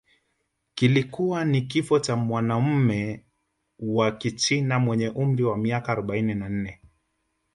[0.75, 3.25] kilikuwa ni kifo cha mwanamume
[3.79, 6.79] wa Kichina mwenye umri wa miaka arobaini na nne